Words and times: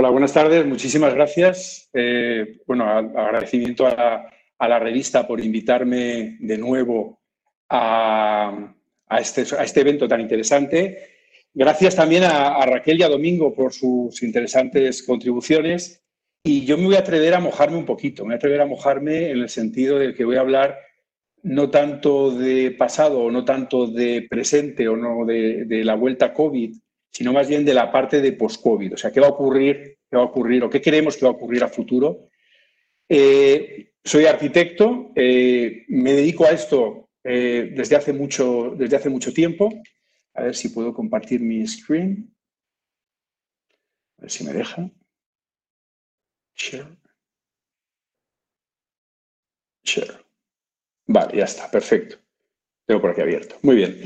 hola, 0.00 0.08
buenas 0.08 0.32
tardes. 0.32 0.64
Muchísimas 0.64 1.12
gracias. 1.12 1.90
Eh, 1.92 2.60
bueno, 2.66 2.88
agradecimiento 2.88 3.86
a 3.86 4.32
la, 4.66 4.78
revista 4.78 5.26
por 5.26 5.44
invitarme 5.44 6.38
de 6.40 6.56
nuevo 6.56 7.20
a, 7.68 8.74
este, 9.18 9.42
este, 9.42 9.80
evento 9.82 10.08
tan 10.08 10.22
interesante. 10.22 10.96
Gracias 11.52 11.96
también 11.96 12.24
a, 12.24 12.64
Raquel 12.64 12.98
y 12.98 13.02
a 13.02 13.10
Domingo 13.10 13.52
por 13.54 13.74
sus 13.74 14.22
interesantes 14.22 15.02
contribuciones. 15.02 16.02
Y 16.42 16.64
yo 16.64 16.78
me 16.78 16.86
voy 16.86 16.94
a 16.94 17.00
atrever 17.00 17.34
a 17.34 17.40
mojarme 17.40 17.76
un 17.76 17.84
poquito. 17.84 18.22
Me 18.22 18.28
voy 18.28 18.34
a 18.34 18.36
atrever 18.36 18.62
a 18.62 18.66
mojarme 18.66 19.32
en 19.32 19.40
el 19.40 19.50
sentido 19.50 19.98
de 19.98 20.14
que 20.14 20.24
voy 20.24 20.36
a 20.36 20.40
hablar 20.40 20.78
no 21.42 21.68
tanto 21.68 22.30
de 22.30 22.70
pasado 22.70 23.20
o 23.20 23.30
no 23.30 23.44
tanto 23.44 23.86
de 23.86 24.26
presente 24.30 24.88
o 24.88 24.96
no 24.96 25.26
de, 25.26 25.66
de 25.66 25.84
la 25.84 25.94
vuelta 25.94 26.32
COVID, 26.32 26.72
sino 27.10 27.32
más 27.32 27.48
bien 27.48 27.64
de 27.64 27.74
la 27.74 27.90
parte 27.90 28.20
de 28.20 28.32
post-COVID. 28.32 28.94
O 28.94 28.96
sea, 28.96 29.10
¿qué 29.10 29.20
va 29.20 29.26
a 29.26 29.30
ocurrir? 29.30 29.99
¿Qué 30.10 30.16
va 30.16 30.22
a 30.22 30.26
ocurrir 30.26 30.64
o 30.64 30.70
qué 30.70 30.82
creemos 30.82 31.16
que 31.16 31.24
va 31.24 31.30
a 31.30 31.34
ocurrir 31.34 31.62
a 31.62 31.68
futuro? 31.68 32.30
Eh, 33.08 33.92
soy 34.02 34.24
arquitecto, 34.24 35.12
eh, 35.14 35.84
me 35.88 36.12
dedico 36.12 36.44
a 36.44 36.50
esto 36.50 37.10
eh, 37.22 37.72
desde, 37.76 37.96
hace 37.96 38.12
mucho, 38.12 38.74
desde 38.76 38.96
hace 38.96 39.08
mucho 39.08 39.32
tiempo. 39.32 39.70
A 40.34 40.44
ver 40.44 40.56
si 40.56 40.70
puedo 40.70 40.92
compartir 40.92 41.40
mi 41.40 41.66
screen. 41.66 42.34
A 44.18 44.22
ver 44.22 44.30
si 44.30 44.44
me 44.44 44.52
deja. 44.52 44.90
Share. 46.56 46.96
Share. 49.84 50.18
Vale, 51.06 51.36
ya 51.36 51.44
está, 51.44 51.70
perfecto. 51.70 52.16
Tengo 52.86 53.00
por 53.00 53.10
aquí 53.10 53.20
abierto. 53.20 53.56
Muy 53.62 53.76
bien. 53.76 54.00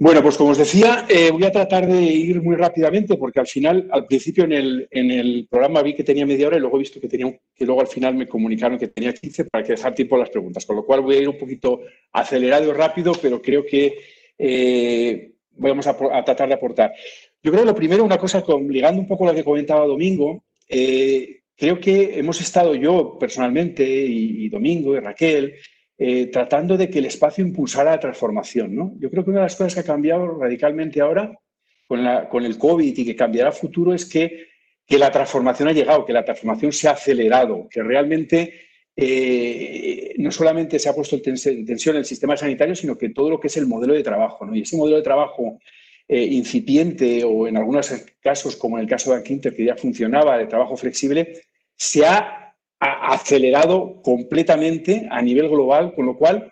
Bueno, 0.00 0.22
pues 0.22 0.38
como 0.38 0.52
os 0.52 0.56
decía, 0.56 1.04
eh, 1.10 1.30
voy 1.30 1.44
a 1.44 1.52
tratar 1.52 1.86
de 1.86 2.00
ir 2.00 2.40
muy 2.40 2.56
rápidamente 2.56 3.18
porque 3.18 3.38
al 3.38 3.46
final, 3.46 3.86
al 3.92 4.06
principio 4.06 4.44
en 4.44 4.52
el, 4.52 4.88
en 4.90 5.10
el, 5.10 5.46
programa 5.46 5.82
vi 5.82 5.92
que 5.92 6.04
tenía 6.04 6.24
media 6.24 6.46
hora 6.46 6.56
y 6.56 6.60
luego 6.60 6.76
he 6.76 6.80
visto 6.80 6.98
que, 6.98 7.06
tenía, 7.06 7.38
que 7.54 7.66
luego 7.66 7.82
al 7.82 7.86
final 7.86 8.14
me 8.14 8.26
comunicaron 8.26 8.78
que 8.78 8.88
tenía 8.88 9.12
15 9.12 9.44
para 9.44 9.62
que 9.62 9.72
dejar 9.72 9.94
tiempo 9.94 10.16
a 10.16 10.20
las 10.20 10.30
preguntas, 10.30 10.64
con 10.64 10.76
lo 10.76 10.86
cual 10.86 11.02
voy 11.02 11.16
a 11.16 11.20
ir 11.20 11.28
un 11.28 11.36
poquito 11.36 11.82
acelerado 12.12 12.66
y 12.70 12.72
rápido, 12.72 13.12
pero 13.20 13.42
creo 13.42 13.62
que 13.62 13.98
eh, 14.38 15.32
vamos 15.50 15.86
a, 15.86 15.94
tratar 16.24 16.48
de 16.48 16.54
aportar. 16.54 16.94
Yo 17.42 17.52
creo 17.52 17.64
que 17.64 17.70
lo 17.70 17.74
primero, 17.74 18.02
una 18.02 18.16
cosa, 18.16 18.42
ligando 18.70 19.02
un 19.02 19.06
poco 19.06 19.24
a 19.24 19.32
lo 19.32 19.34
que 19.34 19.44
comentaba 19.44 19.84
Domingo, 19.84 20.44
eh, 20.66 21.40
creo 21.54 21.78
que 21.78 22.18
hemos 22.18 22.40
estado 22.40 22.74
yo 22.74 23.18
personalmente 23.18 23.84
y 23.86 24.48
Domingo 24.48 24.96
y 24.96 25.00
Raquel, 25.00 25.56
eh, 26.02 26.28
tratando 26.28 26.78
de 26.78 26.88
que 26.88 26.98
el 27.00 27.04
espacio 27.04 27.44
impulsara 27.44 27.90
la 27.90 28.00
transformación. 28.00 28.74
¿no? 28.74 28.94
Yo 28.98 29.10
creo 29.10 29.22
que 29.22 29.28
una 29.28 29.40
de 29.40 29.44
las 29.44 29.56
cosas 29.56 29.74
que 29.74 29.80
ha 29.80 29.84
cambiado 29.84 30.38
radicalmente 30.38 30.98
ahora 30.98 31.38
con, 31.86 32.00
el 32.46 32.56
COVID 32.56 32.96
y 32.96 33.04
que 33.04 33.14
cambiará 33.14 33.50
a 33.50 33.52
futuro 33.52 33.92
es 33.92 34.06
que, 34.06 34.48
la 34.88 35.10
transformación 35.10 35.68
ha 35.68 35.72
llegado, 35.72 36.06
que 36.06 36.14
la 36.14 36.24
transformación 36.24 36.72
se 36.72 36.88
ha 36.88 36.92
acelerado, 36.92 37.68
que 37.70 37.82
realmente 37.82 38.54
eh, 38.96 40.14
no 40.16 40.32
solamente 40.32 40.78
se 40.78 40.88
ha 40.88 40.94
puesto 40.94 41.16
en 41.16 41.66
tensión 41.66 41.96
el 41.96 42.06
sistema 42.06 42.34
sanitario, 42.34 42.74
sino 42.74 42.96
que 42.96 43.10
todo 43.10 43.28
lo 43.28 43.38
que 43.38 43.48
es 43.48 43.56
el 43.58 43.66
modelo 43.66 43.92
de 43.92 44.02
trabajo. 44.02 44.46
¿no? 44.46 44.56
Y 44.56 44.62
ese 44.62 44.78
modelo 44.78 44.96
de 44.96 45.02
trabajo 45.02 45.60
eh, 46.08 46.24
incipiente 46.24 47.22
o 47.24 47.46
en 47.46 47.58
algunos 47.58 47.92
casos, 48.22 48.56
como 48.56 48.78
en 48.78 48.84
el 48.84 48.90
caso 48.90 49.14
de 49.14 49.22
Quinter, 49.22 49.54
que 49.54 49.66
ya 49.66 49.76
funcionaba, 49.76 50.38
de 50.38 50.46
trabajo 50.46 50.78
flexible, 50.78 51.42
se 51.76 52.06
ha 52.06 52.39
ha 52.80 53.12
acelerado 53.12 54.00
completamente 54.02 55.06
a 55.10 55.20
nivel 55.20 55.48
global, 55.48 55.94
con 55.94 56.06
lo 56.06 56.16
cual 56.16 56.50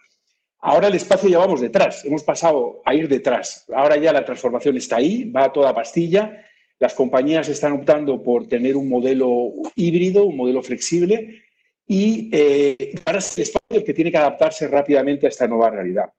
ahora 0.61 0.89
el 0.89 0.94
espacio 0.94 1.28
ya 1.28 1.39
vamos 1.39 1.61
detrás, 1.61 2.05
hemos 2.05 2.22
pasado 2.22 2.83
a 2.84 2.94
ir 2.94 3.09
detrás. 3.09 3.65
Ahora 3.75 3.97
ya 3.97 4.12
la 4.12 4.25
transformación 4.25 4.77
está 4.77 4.97
ahí, 4.97 5.31
va 5.31 5.44
a 5.44 5.53
toda 5.53 5.75
pastilla. 5.75 6.44
Las 6.78 6.94
compañías 6.94 7.49
están 7.49 7.72
optando 7.72 8.22
por 8.22 8.47
tener 8.47 8.77
un 8.77 8.88
modelo 8.88 9.53
híbrido, 9.75 10.25
un 10.25 10.37
modelo 10.37 10.62
flexible, 10.62 11.43
y 11.87 12.28
eh, 12.33 12.77
ahora 13.06 13.19
es 13.19 13.37
el 13.37 13.44
espacio 13.44 13.84
que 13.84 13.94
tiene 13.94 14.12
que 14.12 14.19
adaptarse 14.19 14.69
rápidamente 14.69 15.27
a 15.27 15.31
esta 15.31 15.49
nueva 15.49 15.71
realidad. 15.71 16.12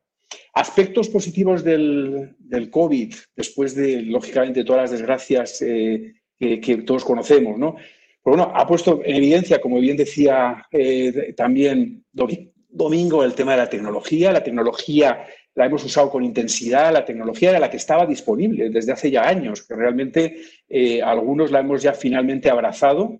Aspectos 0.53 1.07
positivos 1.09 1.63
del, 1.63 2.35
COVID, 2.71 3.13
después 3.35 3.75
de, 3.75 4.01
lógicamente, 4.01 4.63
todas 4.63 4.83
las 4.83 4.91
desgracias 4.91 5.61
eh, 5.61 6.15
que, 6.37 6.59
que, 6.59 6.77
todos 6.77 7.05
conocemos, 7.05 7.57
¿no? 7.57 7.75
Pues 8.21 8.37
bueno, 8.37 8.51
ha 8.53 8.67
puesto 8.67 9.01
en 9.03 9.15
evidencia, 9.15 9.61
como 9.61 9.79
bien 9.79 9.97
decía 9.97 10.65
eh, 10.71 11.33
también 11.35 12.03
Domingo, 12.11 13.23
el 13.23 13.33
tema 13.33 13.53
de 13.53 13.57
la 13.59 13.69
tecnología. 13.69 14.31
La 14.31 14.43
tecnología 14.43 15.25
la 15.55 15.65
hemos 15.65 15.83
usado 15.83 16.09
con 16.09 16.23
intensidad, 16.23 16.93
la 16.93 17.05
tecnología 17.05 17.49
era 17.49 17.59
la 17.59 17.69
que 17.69 17.77
estaba 17.77 18.05
disponible 18.05 18.69
desde 18.69 18.91
hace 18.91 19.11
ya 19.11 19.27
años, 19.27 19.63
que 19.63 19.75
realmente 19.75 20.37
eh, 20.67 21.01
algunos 21.01 21.51
la 21.51 21.59
hemos 21.59 21.81
ya 21.81 21.93
finalmente 21.93 22.49
abrazado. 22.49 23.19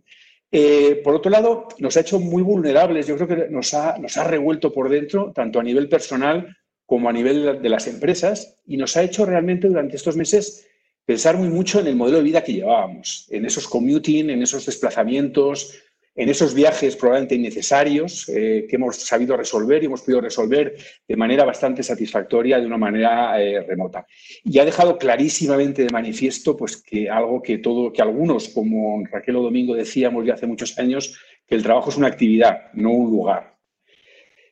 Eh, 0.51 1.01
por 1.03 1.16
otro 1.16 1.31
lado, 1.31 1.67
nos 1.79 1.97
ha 1.97 2.01
hecho 2.01 2.19
muy 2.19 2.43
vulnerables, 2.43 3.07
yo 3.07 3.16
creo 3.16 3.27
que 3.27 3.49
nos 3.49 3.73
ha, 3.73 3.97
nos 3.97 4.17
ha 4.17 4.23
revuelto 4.23 4.71
por 4.71 4.89
dentro, 4.89 5.31
tanto 5.33 5.59
a 5.59 5.63
nivel 5.63 5.89
personal 5.89 6.55
como 6.85 7.09
a 7.09 7.13
nivel 7.13 7.61
de 7.61 7.69
las 7.69 7.87
empresas, 7.87 8.57
y 8.66 8.77
nos 8.77 8.97
ha 8.97 9.03
hecho 9.03 9.25
realmente 9.25 9.67
durante 9.67 9.95
estos 9.95 10.16
meses 10.16 10.69
pensar 11.09 11.36
muy 11.36 11.50
mucho 11.50 11.80
en 11.80 11.88
el 11.88 11.96
modelo 11.96 12.18
de 12.18 12.24
vida 12.24 12.44
que 12.44 12.53
llevábamos, 12.53 13.25
en 13.31 13.44
esos 13.44 13.68
commuting, 13.68 14.30
en 14.30 14.44
esos 14.44 14.64
desplazamientos, 14.68 15.74
en 16.16 16.30
esos 16.30 16.53
viajes 16.53 16.96
probablemente 16.96 17.34
innecesarios 17.34 18.30
eh, 18.30 18.68
que 18.70 18.75
hemos 18.75 18.97
sabido 18.97 19.36
resolver 19.36 19.81
y 19.81 19.88
hemos 19.88 20.03
podido 20.03 20.22
resolver 20.22 20.75
de 21.08 21.16
manera 21.16 21.46
bastante 21.46 21.81
satisfactoria 21.81 22.59
de 22.59 22.68
una 22.68 22.78
manera 22.78 23.42
eh, 23.42 23.59
remota. 23.62 24.06
Y 24.44 24.59
ha 24.59 24.66
dejado 24.66 25.00
clarísimamente 25.00 25.84
de 25.84 25.90
manifiesto 25.90 26.56
pues, 26.56 26.78
que 26.78 27.09
algo 27.09 27.41
que, 27.41 27.58
todo, 27.58 27.91
que 27.91 28.03
algunos, 28.03 28.50
como 28.50 29.03
Raquel 29.12 29.38
o 29.38 29.41
Domingo 29.41 29.74
decíamos 29.74 30.28
ya 30.28 30.36
hace 30.36 30.46
muchos 30.46 30.78
años, 30.78 31.20
que 31.47 31.56
el 31.56 31.64
trabajo 31.64 31.90
es 31.90 31.97
una 31.97 32.06
actividad, 32.06 32.72
no 32.74 32.91
un 32.91 33.09
lugar. 33.09 33.58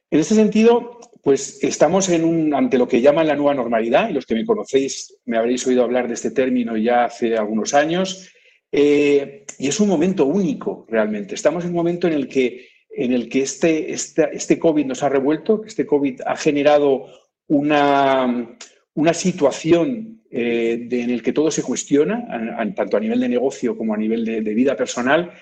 En 0.09 0.22
este 0.22 0.34
sentido, 0.34 1.01
pues 1.27 1.61
estamos 1.61 2.07
ante 2.07 2.77
lo 2.77 2.88
que 2.88 3.01
llaman 3.01 3.27
la 3.27 3.35
nueva 3.35 3.53
normalidad, 3.53 4.09
y 4.09 4.13
los 4.13 4.25
que 4.25 4.33
me 4.33 4.45
conocéis 4.45 5.13
me 5.25 5.38
habréis 5.38 5.67
oído 5.67 5.83
hablar 5.83 6.07
de 6.07 6.13
este 6.13 6.31
término 6.31 6.77
ya 6.77 7.03
hace 7.03 7.35
algunos 7.35 7.73
años, 7.73 8.31
eh, 8.71 9.43
y 9.59 9.67
es 9.67 9.77
un 9.81 9.89
momento 9.89 10.25
único 10.25 10.85
realmente. 10.88 11.35
Estamos 11.35 11.65
en 11.65 11.71
un 11.71 11.75
momento 11.75 12.07
en 12.07 12.13
el 12.13 12.29
que, 12.29 12.69
este, 13.41 13.91
este, 13.91 14.57
COVID 14.57 14.85
nos 14.85 15.03
ha 15.03 15.09
revuelto, 15.09 15.63
este 15.65 15.85
COVID 15.85 16.21
ha 16.25 16.38
generado 16.38 17.07
una, 17.47 18.55
situación 19.11 20.21
eh, 20.31 20.88
en 20.89 21.09
el 21.09 21.21
que 21.21 21.33
todo 21.33 21.51
se 21.51 21.61
cuestiona, 21.61 22.25
tanto 22.73 22.95
a 22.95 23.01
nivel 23.01 23.19
de 23.19 23.27
negocio 23.27 23.75
como 23.75 23.94
a 23.94 23.97
nivel 23.97 24.23
de, 24.23 24.53
vida 24.53 24.77
personal, 24.77 25.33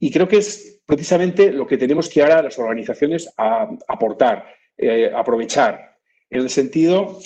y 0.00 0.10
creo 0.10 0.26
que 0.26 0.38
es 0.38 0.80
precisamente 0.84 1.52
lo 1.52 1.64
que 1.64 1.78
tenemos 1.78 2.08
que 2.08 2.22
ahora 2.22 2.42
las 2.42 2.58
organizaciones 2.58 3.32
aportar 3.36 4.57
eh, 4.78 5.10
aprovechar, 5.12 5.98
en 6.30 6.42
el 6.42 6.50
sentido 6.50 7.20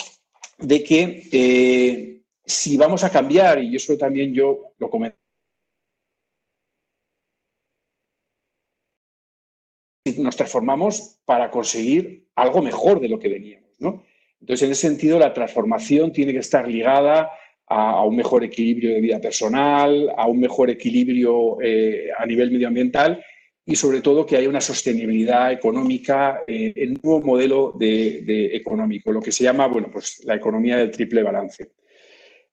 de 0.57 0.83
que 0.83 1.29
eh, 1.31 2.21
si 2.43 2.77
vamos 2.77 3.03
a 3.03 3.11
cambiar, 3.11 3.63
y 3.63 3.75
eso 3.75 3.95
también 3.97 4.33
yo 4.33 4.73
lo 4.79 4.89
comenté, 4.89 5.17
nos 10.17 10.35
transformamos 10.35 11.19
para 11.25 11.49
conseguir 11.51 12.27
algo 12.35 12.61
mejor 12.61 12.99
de 12.99 13.07
lo 13.07 13.19
que 13.19 13.29
veníamos. 13.29 13.69
¿no? 13.79 14.03
Entonces, 14.41 14.65
en 14.65 14.71
ese 14.71 14.87
sentido, 14.87 15.19
la 15.19 15.33
transformación 15.33 16.11
tiene 16.11 16.33
que 16.33 16.39
estar 16.39 16.67
ligada 16.67 17.29
a, 17.67 18.03
un 18.03 18.15
mejor 18.15 18.43
equilibrio 18.43 18.93
de 18.93 19.01
vida 19.01 19.21
personal, 19.21 20.11
a 20.17 20.27
un 20.27 20.39
mejor 20.39 20.69
equilibrio 20.69 21.61
eh, 21.61 22.09
a 22.17 22.25
nivel 22.25 22.51
medioambiental 22.51 23.23
y 23.65 23.75
sobre 23.75 24.01
todo 24.01 24.25
que 24.25 24.35
haya 24.35 24.49
una 24.49 24.61
sostenibilidad 24.61 25.51
económica 25.51 26.43
eh, 26.47 26.73
en 26.75 26.91
un 26.91 26.99
nuevo 27.01 27.21
modelo 27.21 27.73
de, 27.77 28.55
económico, 28.55 29.11
lo 29.11 29.21
que 29.21 29.31
se 29.31 29.43
llama 29.43 29.67
bueno, 29.67 29.89
pues, 29.91 30.21
la 30.25 30.35
economía 30.35 30.77
del 30.77 30.91
triple 30.91 31.23
balance. 31.23 31.71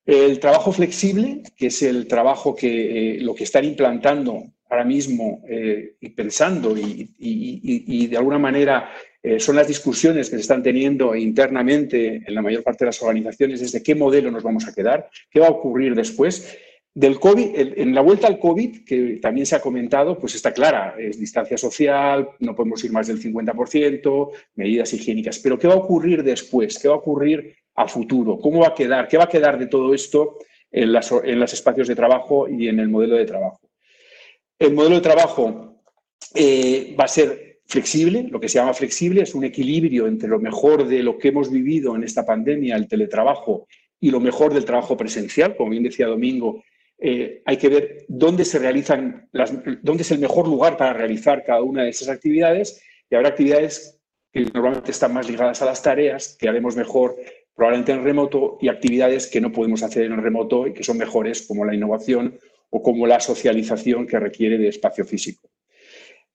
El 0.06 0.38
trabajo 0.38 0.72
flexible, 0.72 1.42
que 1.56 1.66
es 1.66 1.82
el 1.82 2.06
trabajo 2.06 2.54
que 2.54 3.16
eh, 3.16 3.20
lo 3.20 3.34
que 3.34 3.44
están 3.44 3.64
implantando 3.64 4.44
ahora 4.68 4.84
mismo 4.84 5.42
eh, 5.48 5.96
y 6.00 6.10
pensando 6.10 6.76
y, 6.76 8.06
de 8.06 8.16
alguna 8.16 8.38
manera 8.38 8.90
son 9.38 9.56
las 9.56 9.68
discusiones 9.68 10.30
que 10.30 10.36
se 10.36 10.42
están 10.42 10.62
teniendo 10.62 11.14
internamente 11.14 12.22
en 12.26 12.34
la 12.34 12.40
mayor 12.40 12.62
parte 12.62 12.84
de 12.84 12.86
las 12.86 13.02
organizaciones 13.02 13.60
es 13.60 13.72
de 13.72 13.82
qué 13.82 13.94
modelo 13.94 14.30
nos 14.30 14.42
vamos 14.42 14.66
a 14.66 14.72
quedar, 14.72 15.10
qué 15.30 15.40
va 15.40 15.48
a 15.48 15.50
ocurrir 15.50 15.94
después 15.94 16.56
del 16.92 17.20
COVID, 17.20 17.50
en 17.54 17.94
la 17.94 18.00
vuelta 18.00 18.26
al 18.26 18.38
COVID, 18.38 18.84
que 18.84 19.18
también 19.22 19.46
se 19.46 19.54
ha 19.54 19.60
comentado, 19.60 20.18
pues 20.18 20.34
está 20.34 20.52
clara, 20.52 20.96
es 20.98 21.18
distancia 21.20 21.56
social, 21.56 22.30
no 22.40 22.54
podemos 22.54 22.82
ir 22.82 22.90
más 22.90 23.06
del 23.06 23.22
50%, 23.22 24.30
medidas 24.56 24.92
higiénicas. 24.92 25.38
Pero 25.38 25.58
¿qué 25.58 25.68
va 25.68 25.74
a 25.74 25.78
ocurrir 25.78 26.24
después? 26.24 26.78
¿Qué 26.78 26.88
va 26.88 26.94
a 26.94 26.98
ocurrir 26.98 27.54
a 27.76 27.86
futuro? 27.86 28.38
¿Cómo 28.38 28.60
va 28.60 28.68
a 28.68 28.74
quedar? 28.74 29.06
¿Qué 29.06 29.16
va 29.16 29.24
a 29.24 29.28
quedar 29.28 29.58
de 29.58 29.68
todo 29.68 29.94
esto 29.94 30.38
en, 30.70 30.92
los 30.92 31.52
espacios 31.52 31.86
de 31.86 31.94
trabajo 31.94 32.48
y 32.48 32.68
en 32.68 32.80
el 32.80 32.88
modelo 32.88 33.16
de 33.16 33.24
trabajo? 33.24 33.60
El 34.58 34.74
modelo 34.74 34.96
de 34.96 35.02
trabajo 35.02 35.82
eh, 36.34 36.94
va 36.98 37.04
a 37.04 37.08
ser 37.08 37.60
flexible, 37.66 38.26
lo 38.28 38.40
que 38.40 38.48
se 38.48 38.58
llama 38.58 38.74
flexible 38.74 39.22
es 39.22 39.32
un 39.36 39.44
equilibrio 39.44 40.08
entre 40.08 40.28
lo 40.28 40.40
mejor 40.40 40.88
de 40.88 41.04
lo 41.04 41.16
que 41.16 41.28
hemos 41.28 41.52
vivido 41.52 41.94
en 41.94 42.02
esta 42.02 42.26
pandemia, 42.26 42.74
el 42.74 42.88
teletrabajo, 42.88 43.68
y 44.00 44.10
lo 44.10 44.18
mejor 44.18 44.52
del 44.52 44.64
trabajo 44.64 44.96
presencial, 44.96 45.56
como 45.56 45.70
bien 45.70 45.84
decía 45.84 46.08
Domingo, 46.08 46.64
eh, 47.00 47.42
hay 47.46 47.56
que 47.56 47.68
ver 47.68 48.04
dónde 48.08 48.44
se 48.44 48.58
realizan, 48.58 49.28
las, 49.32 49.52
dónde 49.82 50.02
es 50.02 50.10
el 50.10 50.18
mejor 50.18 50.46
lugar 50.46 50.76
para 50.76 50.92
realizar 50.92 51.42
cada 51.44 51.62
una 51.62 51.84
de 51.84 51.90
esas 51.90 52.08
actividades 52.08 52.82
y 53.08 53.14
habrá 53.14 53.30
actividades 53.30 53.98
que 54.32 54.42
normalmente 54.42 54.90
están 54.90 55.14
más 55.14 55.28
ligadas 55.28 55.62
a 55.62 55.64
las 55.64 55.82
tareas, 55.82 56.36
que 56.38 56.48
haremos 56.48 56.76
mejor 56.76 57.16
probablemente 57.54 57.92
en 57.92 58.04
remoto 58.04 58.58
y 58.60 58.68
actividades 58.68 59.26
que 59.26 59.40
no 59.40 59.50
podemos 59.50 59.82
hacer 59.82 60.04
en 60.04 60.22
remoto 60.22 60.66
y 60.66 60.74
que 60.74 60.84
son 60.84 60.98
mejores 60.98 61.42
como 61.42 61.64
la 61.64 61.74
innovación 61.74 62.38
o 62.68 62.82
como 62.82 63.06
la 63.06 63.18
socialización 63.18 64.06
que 64.06 64.20
requiere 64.20 64.58
de 64.58 64.68
espacio 64.68 65.04
físico. 65.04 65.50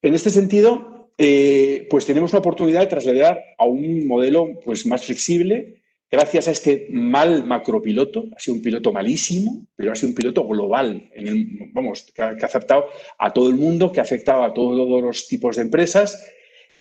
En 0.01 0.13
este 0.13 0.29
sentido, 0.29 1.11
eh, 1.17 1.87
pues 1.89 2.05
tenemos 2.05 2.33
la 2.33 2.39
oportunidad 2.39 2.81
de 2.81 2.87
trasladar 2.87 3.41
a 3.57 3.65
un 3.65 4.05
modelo 4.05 4.59
pues, 4.65 4.85
más 4.85 5.05
flexible 5.05 5.83
gracias 6.09 6.47
a 6.47 6.51
este 6.51 6.87
mal 6.89 7.45
macropiloto. 7.45 8.25
Ha 8.35 8.39
sido 8.39 8.55
un 8.55 8.61
piloto 8.61 8.91
malísimo, 8.91 9.65
pero 9.75 9.91
ha 9.91 9.95
sido 9.95 10.09
un 10.09 10.15
piloto 10.15 10.47
global, 10.47 11.09
en 11.13 11.71
vamos, 11.73 12.11
que 12.13 12.21
ha, 12.21 12.35
que 12.35 12.45
afectado 12.45 12.87
a 13.17 13.31
todo 13.31 13.49
el 13.49 13.55
mundo, 13.55 13.91
que 13.91 13.99
ha 13.99 14.03
afectado 14.03 14.43
a 14.43 14.53
todos 14.53 15.01
los 15.01 15.27
tipos 15.27 15.55
de 15.55 15.63
empresas. 15.63 16.25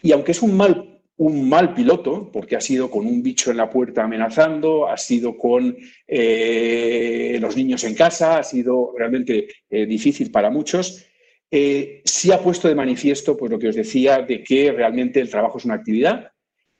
Y 0.02 0.12
aunque 0.12 0.32
es 0.32 0.42
un 0.42 0.56
mal 0.56 0.94
un 1.16 1.48
mal 1.48 1.74
piloto, 1.74 2.30
porque 2.32 2.56
ha 2.56 2.60
sido 2.60 2.90
con 2.90 3.06
un 3.06 3.22
bicho 3.22 3.50
en 3.50 3.58
la 3.58 3.70
puerta 3.70 4.02
amenazando, 4.02 4.88
ha 4.88 4.96
sido 4.96 5.36
con 5.36 5.76
eh, 6.08 7.38
los 7.40 7.56
niños 7.56 7.84
en 7.84 7.94
casa, 7.94 8.38
ha 8.38 8.42
sido 8.42 8.92
realmente 8.96 9.46
eh, 9.70 9.86
difícil 9.86 10.30
para 10.30 10.50
muchos. 10.50 11.06
Eh, 11.50 12.02
sí 12.04 12.32
ha 12.32 12.40
puesto 12.40 12.66
de 12.66 12.74
manifiesto 12.74 13.36
pues, 13.36 13.50
lo 13.52 13.58
que 13.58 13.68
os 13.68 13.76
decía 13.76 14.22
de 14.22 14.42
que 14.42 14.72
realmente 14.72 15.20
el 15.20 15.30
trabajo 15.30 15.58
es 15.58 15.64
una 15.64 15.74
actividad 15.74 16.32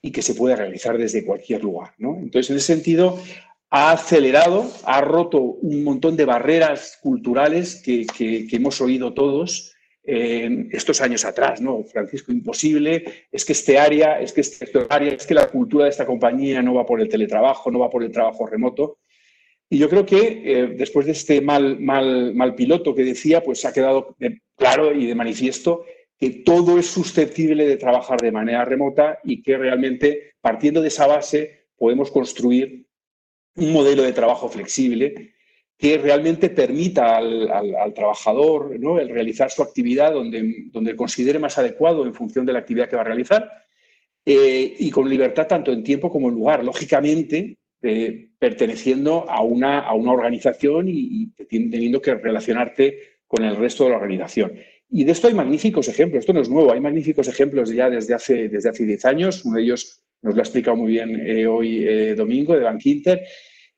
y 0.05 0.11
que 0.13 0.21
se 0.21 0.35
puede 0.35 0.55
realizar 0.55 0.99
desde 0.99 1.25
cualquier 1.25 1.65
lugar. 1.65 1.95
Entonces, 1.99 2.51
en 2.51 2.57
ese 2.59 2.75
sentido, 2.75 3.19
ha 3.71 3.93
acelerado, 3.93 4.71
ha 4.85 5.01
roto 5.01 5.41
un 5.41 5.83
montón 5.83 6.15
de 6.15 6.27
barreras 6.27 6.99
culturales 7.01 7.81
que 7.83 8.47
hemos 8.53 8.83
oído 8.83 9.15
todos 9.15 9.75
estos 10.05 11.01
años 11.01 11.25
atrás, 11.25 11.63
¿no? 11.63 11.83
Francisco, 11.85 12.33
imposible, 12.33 13.27
es 13.33 13.47
que 13.47 13.55
este 13.55 13.79
área, 13.79 14.21
es 14.21 14.35
que 14.35 14.43
este 14.43 14.69
área, 14.91 15.15
es 15.15 15.27
que 15.27 15.33
la 15.33 15.47
cultura 15.47 15.85
de 15.85 15.91
esta 15.91 16.05
compañía 16.05 16.61
no 16.61 16.75
va 16.75 16.85
por 16.85 17.01
el 17.01 17.09
teletrabajo, 17.09 17.71
no 17.71 17.79
va 17.79 17.89
por 17.89 18.05
el 18.05 18.13
trabajo 18.13 18.47
remoto. 18.47 18.99
Y 19.71 19.79
yo 19.79 19.89
creo 19.89 20.05
que 20.05 20.43
eh, 20.45 20.67
después 20.77 21.07
de 21.07 21.13
este 21.13 21.41
mal, 21.41 21.81
mal, 21.81 22.35
mal 22.35 22.55
piloto 22.55 22.95
que 22.95 23.05
decía, 23.05 23.43
pues 23.43 23.65
ha 23.65 23.73
quedado 23.73 24.15
claro 24.55 24.93
y 24.93 25.07
de 25.07 25.15
manifiesto 25.15 25.87
que 26.25 26.31
todo 26.43 26.79
es 26.79 26.87
susceptible 26.87 27.67
de 27.67 27.77
trabajar 27.77 28.19
de 28.19 28.33
manera 28.33 28.65
remota 28.65 29.19
y 29.25 29.43
que 29.43 29.59
realmente, 29.59 30.33
partiendo 30.41 30.81
de 30.81 30.89
esa 30.89 31.07
base, 31.07 31.67
podemos 31.77 32.11
construir 32.11 32.87
un 33.57 33.73
modelo 33.75 34.03
de 34.03 34.15
trabajo 34.15 34.49
flexible 34.49 35.35
que 35.77 35.99
realmente 35.99 36.49
permita 36.49 37.19
al, 37.19 37.93
trabajador 37.95 38.73
el 38.75 39.09
realizar 39.11 39.51
su 39.51 39.63
actividad 39.63 40.15
donde, 40.15 40.69
donde 40.73 40.97
considere 40.97 41.39
más 41.39 41.59
adecuado 41.59 42.07
en 42.07 42.15
función 42.15 42.47
de 42.47 42.55
la 42.55 42.61
actividad 42.61 42.89
que 42.89 42.97
va 42.97 43.03
a 43.03 43.13
realizar 43.13 43.51
eh, 44.25 44.77
y 44.79 44.91
con 44.91 45.07
libertad 45.07 45.47
tanto 45.47 45.73
en 45.73 45.85
tiempo 45.85 46.09
como 46.09 46.31
en 46.31 46.37
lugar. 46.37 46.65
Lógicamente, 46.65 47.59
eh, 47.83 48.31
perteneciendo 48.39 49.29
a 49.29 49.43
una, 49.43 49.81
a 49.81 49.93
una 49.93 50.13
organización 50.13 50.87
y, 50.89 51.27
teniendo 51.51 52.01
que 52.01 52.15
relacionarte 52.15 53.19
con 53.27 53.45
el 53.45 53.57
resto 53.57 53.85
de 53.85 53.91
la 53.91 53.97
organización. 53.97 54.55
Y 54.97 55.03
de 55.03 55.11
esto 55.11 55.27
hay 55.27 55.35
magníficos 55.35 55.89
ejemplos, 55.89 56.21
esto 56.21 56.33
no 56.33 56.41
es 56.41 56.49
nuevo, 56.49 56.73
hay 56.73 56.81
magníficos 56.81 57.27
ejemplos 57.27 57.69
ya 57.71 57.91
desde 57.91 58.15
hace, 58.15 58.49
desde 58.49 58.69
hace 58.69 58.85
10 58.85 59.05
años, 59.07 59.45
uno 59.45 59.57
de 59.57 59.65
ellos 59.65 60.01
nos 60.23 60.35
lo 60.35 60.41
ha 60.41 60.45
explicado 60.45 60.77
muy 60.77 60.93
bien 60.93 61.21
eh, 61.27 61.47
hoy 61.47 62.15
Domingo 62.15 62.55
de 62.55 62.61
Bank 62.61 62.87
Inter, 62.87 63.23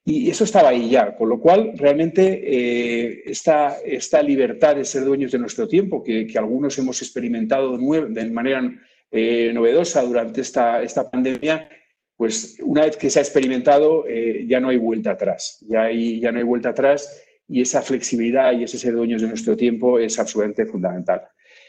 y 0.08 0.30
eso 0.30 0.44
estaba 0.44 0.68
ahí 0.68 0.88
ya, 0.88 1.16
con 1.16 1.28
lo 1.28 1.40
cual 1.40 1.72
realmente 1.74 2.40
eh, 2.44 3.22
esta, 3.26 3.78
esta, 3.84 4.22
libertad 4.22 4.76
de 4.76 4.84
ser 4.84 5.04
dueños 5.04 5.32
de 5.32 5.38
nuestro 5.38 5.66
tiempo, 5.66 6.04
que, 6.04 6.30
algunos 6.36 6.78
hemos 6.78 7.02
experimentado 7.02 7.76
de 7.76 8.30
manera 8.30 8.72
eh, 9.10 9.50
novedosa 9.52 10.02
durante 10.02 10.42
esta, 10.42 10.80
esta 10.80 11.10
pandemia, 11.10 11.68
pues 12.16 12.56
una 12.62 12.82
vez 12.82 12.96
que 12.96 13.10
se 13.10 13.18
ha 13.18 13.22
experimentado 13.22 14.06
eh, 14.06 14.44
ya 14.46 14.60
no 14.60 14.68
hay 14.68 14.76
vuelta 14.76 15.10
atrás, 15.10 15.58
ya, 15.68 15.82
hay, 15.82 16.20
ya 16.20 16.30
no 16.30 16.38
hay 16.38 16.44
vuelta 16.44 16.68
atrás 16.68 17.25
y 17.48 17.60
esa 17.62 17.82
flexibilidad 17.82 18.52
y 18.52 18.64
ese 18.64 18.78
ser 18.78 18.94
dueños 18.94 19.22
de 19.22 19.28
nuestro 19.28 19.56
tiempo 19.56 19.98
es 19.98 20.18
absolutamente 20.18 20.66
fundamental. 20.66 21.22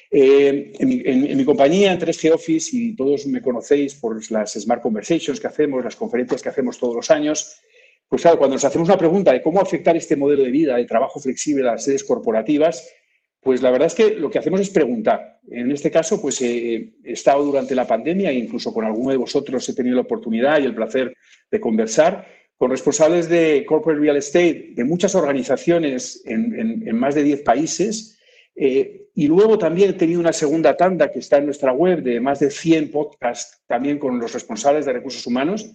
En 0.09 0.87
mi, 0.87 1.01
en, 1.03 1.37
mi, 1.37 1.43
compañía, 1.43 1.91
en 1.91 1.99
3G 1.99 2.33
Office, 2.33 2.69
y 2.71 2.95
todos 2.95 3.27
me 3.27 3.41
conocéis 3.41 3.95
por 3.95 4.19
las 4.31 4.53
Smart 4.53 4.81
Conversations 4.81 5.39
que 5.39 5.47
hacemos, 5.47 5.83
las 5.83 5.97
conferencias 5.97 6.41
que 6.41 6.49
hacemos 6.49 6.79
todos 6.79 6.95
los 6.95 7.11
años, 7.11 7.59
pues 8.07 8.21
claro, 8.21 8.37
cuando 8.37 8.55
nos 8.55 8.63
hacemos 8.63 8.87
una 8.87 8.97
pregunta 8.97 9.33
de 9.33 9.41
cómo 9.41 9.59
afectar 9.59 9.97
este 9.97 10.15
modelo 10.15 10.43
de 10.43 10.51
vida, 10.51 10.77
de 10.77 10.85
trabajo 10.85 11.19
flexible 11.19 11.67
a 11.67 11.73
las 11.73 11.83
sedes 11.83 12.05
corporativas, 12.05 12.89
pues 13.41 13.61
la 13.61 13.69
verdad 13.69 13.87
es 13.87 13.95
que 13.95 14.15
lo 14.15 14.29
que 14.29 14.39
hacemos 14.39 14.61
es 14.61 14.69
preguntar. 14.69 15.39
En 15.49 15.71
este 15.71 15.91
caso, 15.91 16.21
pues 16.21 16.41
eh, 16.41 16.93
he 17.03 17.11
estado 17.11 17.43
durante 17.43 17.75
la 17.75 17.85
pandemia 17.85 18.31
e 18.31 18.35
incluso 18.35 18.73
con 18.73 18.85
alguno 18.85 19.11
de 19.11 19.17
vosotros 19.17 19.67
he 19.67 19.73
tenido 19.73 19.95
la 19.95 20.01
oportunidad 20.03 20.59
y 20.59 20.65
el 20.65 20.75
placer 20.75 21.13
de 21.51 21.59
conversar 21.59 22.25
con 22.57 22.71
responsables 22.71 23.29
de 23.29 23.65
corporate 23.65 24.01
real 24.01 24.17
estate 24.17 24.71
de 24.73 24.83
muchas 24.83 25.13
organizaciones 25.15 26.23
en, 26.25 26.95
más 26.97 27.15
de 27.15 27.23
10 27.23 27.41
países. 27.41 28.17
Eh, 28.55 29.09
y 29.13 29.27
luego 29.27 29.57
también 29.57 29.91
he 29.91 29.93
tenido 29.93 30.19
una 30.19 30.33
segunda 30.33 30.75
tanda 30.75 31.11
que 31.11 31.19
está 31.19 31.37
en 31.37 31.45
nuestra 31.45 31.71
web 31.71 32.01
de 32.01 32.19
más 32.19 32.39
de 32.39 32.49
100 32.49 32.91
podcasts 32.91 33.61
también 33.67 33.99
con 33.99 34.19
los 34.19 34.33
responsables 34.33 34.85
de 34.85 34.93
recursos 34.93 35.25
humanos 35.27 35.69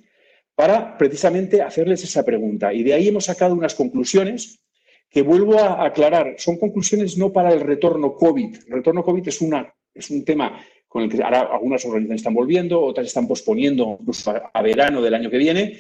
para 0.55 0.99
precisamente 0.99 1.63
hacerles 1.63 2.03
esa 2.03 2.25
pregunta. 2.25 2.73
Y 2.73 2.83
de 2.83 2.95
ahí 2.95 3.09
hemos 3.09 3.25
sacado 3.25 3.55
unas 3.55 3.75
conclusiones 3.75 4.61
que 5.09 5.23
vuelvo 5.23 5.59
a 5.59 5.85
aclarar. 5.85 6.35
Son 6.39 6.57
conclusiones 6.57 7.17
no 7.19 7.33
para 7.33 7.53
el 7.53 7.61
retorno 7.61 8.15
COVID. 8.15 8.57
El 8.67 8.73
retorno 8.73 9.05
COVID 9.05 9.29
es, 9.29 9.41
una, 9.41 9.73
es 9.95 10.11
un 10.11 10.25
tema 10.25 10.65
con 10.89 11.05
el 11.05 11.11
que 11.11 11.23
ahora 11.23 11.49
algunas 11.53 11.85
organizaciones 11.85 12.21
están 12.21 12.35
volviendo, 12.35 12.81
otras 12.83 13.07
están 13.07 13.29
posponiendo 13.29 13.99
incluso 14.01 14.35
a, 14.53 14.63
verano 14.63 15.01
del 15.01 15.15
año 15.15 15.31
que 15.31 15.39
viene. 15.39 15.79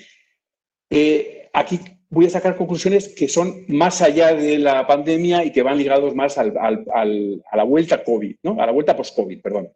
Eh, 0.94 1.48
aquí 1.54 1.80
voy 2.10 2.26
a 2.26 2.30
sacar 2.30 2.54
conclusiones 2.54 3.08
que 3.08 3.26
son 3.26 3.64
más 3.68 4.02
allá 4.02 4.34
de 4.34 4.58
la 4.58 4.86
pandemia 4.86 5.42
y 5.42 5.50
que 5.50 5.62
van 5.62 5.78
ligados 5.78 6.14
más 6.14 6.36
a 6.36 6.44
la 6.44 7.64
vuelta 7.64 8.04
COVID, 8.04 8.36
¿no? 8.42 8.60
a 8.60 8.66
la 8.66 8.72
vuelta 8.72 8.94
post-COVID, 8.94 9.40
perdón. 9.40 9.72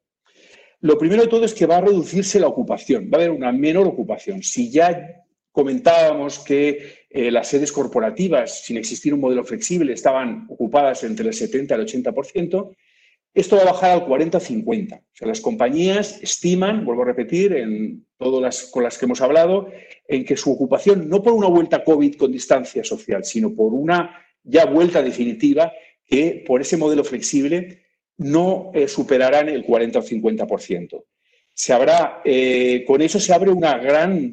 Lo 0.81 0.99
primero 0.99 1.23
de 1.23 1.29
todo 1.29 1.47
es 1.47 1.55
que 1.55 1.65
va 1.65 1.79
a 1.79 1.81
reducirse 1.81 2.39
la 2.39 2.49
ocupación, 2.49 3.11
va 3.11 3.17
a 3.17 3.21
haber 3.23 3.31
una 3.31 3.51
menor 3.51 3.87
ocupación. 3.87 4.43
Si 4.43 4.71
ya 4.71 5.25
comentábamos 5.53 6.41
que 6.41 7.07
eh, 7.09 7.31
las 7.31 7.49
sedes 7.49 7.73
corporativas, 7.73 8.63
sin 8.63 8.77
existir 8.77 9.15
un 9.15 9.21
modelo 9.21 9.43
flexible, 9.43 9.95
estaban 9.95 10.45
ocupadas 10.51 11.03
entre 11.03 11.29
el 11.29 11.33
70 11.33 11.75
y 11.75 11.81
el 11.81 11.87
80%, 11.87 12.77
esto 13.37 13.57
va 13.57 13.63
a 13.63 13.73
bajar 13.73 13.91
al 13.91 14.07
40-50. 14.07 14.99
O 14.99 15.03
sea, 15.13 15.29
las 15.29 15.43
compañías 15.43 16.19
estiman, 16.23 16.87
vuelvo 16.87 17.03
a 17.03 17.07
repetir, 17.07 17.53
en 17.53 18.07
todas 18.17 18.41
las 18.41 18.71
con 18.71 18.83
las 18.83 18.97
que 18.97 19.05
hemos 19.05 19.21
hablado, 19.21 19.69
en 20.09 20.25
que 20.25 20.39
su 20.39 20.51
ocupación, 20.51 21.07
no 21.09 21.23
por 21.23 21.35
una 21.35 21.47
vuelta 21.47 21.85
COVID 21.85 22.17
con 22.17 22.33
distancia 22.33 22.83
social, 22.83 23.25
sino 23.25 23.55
por 23.55 23.75
una 23.75 24.25
ya 24.43 24.65
vuelta 24.65 25.03
definitiva, 25.03 25.71
que 26.07 26.45
por 26.47 26.63
ese 26.63 26.79
modelo 26.79 27.05
flexible 27.05 27.83
no 28.17 28.71
eh, 28.73 28.89
superarán 28.89 29.51
el 29.51 29.65
40 29.65 29.99
o 29.99 30.03
50%. 30.03 31.05
Se 31.53 31.73
habrá, 31.75 32.23
eh, 32.25 32.85
con 32.87 33.03
eso 33.03 33.21
se 33.21 33.35
abre 33.35 33.51
una 33.51 33.77
gran 33.77 34.33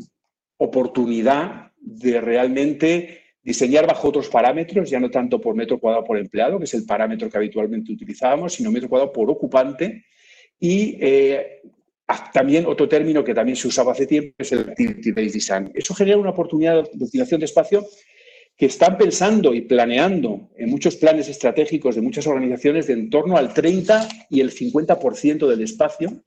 oportunidad 0.57 1.73
de 1.77 2.21
realmente 2.21 3.22
diseñar 3.43 3.85
bajo 3.85 4.07
otros 4.07 4.29
parámetros, 4.29 4.89
ya 4.89 4.99
no 4.99 5.11
tanto 5.11 5.39
por 5.39 5.53
metro 5.53 5.77
cuadrado 5.77 6.05
por 6.05 6.17
empleado, 6.17 6.57
que 6.57 6.65
es 6.65 6.73
el 6.73 6.85
parámetro 6.85 7.29
que 7.29 7.37
habitualmente 7.37 7.91
utilizábamos, 7.91 8.53
sino 8.53 8.71
metro 8.71 8.89
cuadrado 8.89 9.11
por 9.11 9.29
ocupante. 9.29 10.05
Y 10.59 10.97
eh, 11.01 11.61
también 12.31 12.65
otro 12.65 12.87
término 12.87 13.23
que 13.23 13.33
también 13.33 13.57
se 13.57 13.67
usaba 13.67 13.91
hace 13.91 14.07
tiempo 14.07 14.33
es 14.37 14.51
el 14.53 14.59
Activity-Based 14.59 15.33
Design. 15.33 15.71
Eso 15.73 15.93
genera 15.93 16.17
una 16.17 16.29
oportunidad 16.29 16.89
de 16.89 17.03
utilización 17.03 17.39
de 17.39 17.45
espacio 17.45 17.85
que 18.55 18.67
están 18.67 18.97
pensando 18.97 19.53
y 19.53 19.61
planeando 19.61 20.49
en 20.55 20.69
muchos 20.69 20.95
planes 20.95 21.27
estratégicos 21.27 21.95
de 21.95 22.01
muchas 22.01 22.27
organizaciones 22.27 22.87
de 22.87 22.93
en 22.93 23.09
torno 23.09 23.35
al 23.35 23.53
30 23.53 24.07
y 24.29 24.41
el 24.41 24.51
50% 24.51 25.47
del 25.47 25.61
espacio. 25.61 26.23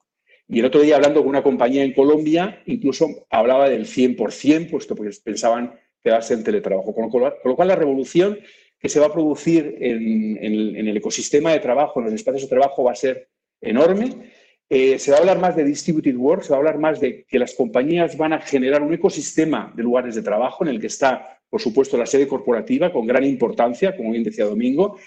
Y 0.48 0.60
el 0.60 0.66
otro 0.66 0.80
día, 0.80 0.96
hablando 0.96 1.20
con 1.20 1.28
una 1.28 1.42
compañía 1.42 1.82
en 1.82 1.92
Colombia, 1.92 2.62
incluso 2.66 3.26
hablaba 3.30 3.68
del 3.68 3.86
100%, 3.86 4.70
puesto 4.70 4.94
que 4.94 5.10
pensaban 5.24 5.72
quedarse 6.06 6.34
en 6.34 6.44
teletrabajo. 6.44 6.94
Con 6.94 7.04
lo, 7.44 7.56
cual, 7.56 7.68
la 7.68 7.76
revolución 7.76 8.38
que 8.78 8.88
se 8.88 9.00
va 9.00 9.06
a 9.06 9.12
producir 9.12 9.76
en, 9.80 10.38
el 10.40 10.96
ecosistema 10.96 11.52
de 11.52 11.60
trabajo, 11.60 12.00
en 12.00 12.06
los 12.06 12.14
espacios 12.14 12.42
de 12.42 12.48
trabajo, 12.48 12.84
va 12.84 12.92
a 12.92 12.96
ser 12.96 13.28
enorme. 13.60 14.32
Eh, 14.68 14.98
se 14.98 15.10
va 15.10 15.18
a 15.18 15.20
hablar 15.20 15.38
más 15.38 15.54
de 15.54 15.64
distributed 15.64 16.16
work, 16.16 16.42
se 16.42 16.50
va 16.50 16.56
a 16.56 16.58
hablar 16.58 16.78
más 16.78 17.00
de 17.00 17.24
que 17.24 17.38
las 17.38 17.54
compañías 17.54 18.16
van 18.16 18.32
a 18.32 18.40
generar 18.40 18.82
un 18.82 18.92
ecosistema 18.92 19.72
de 19.76 19.82
lugares 19.82 20.14
de 20.14 20.22
trabajo 20.22 20.64
en 20.64 20.70
el 20.70 20.80
que 20.80 20.88
está 20.88 21.36
por 21.48 21.60
supuesto, 21.60 21.96
la 21.96 22.06
sede 22.06 22.26
corporativa 22.26 22.92
con 22.92 23.06
gran 23.06 23.24
importancia, 23.24 23.96
como 23.96 24.10
bien 24.10 24.24
decía 24.24 24.44
Domingo. 24.44 24.98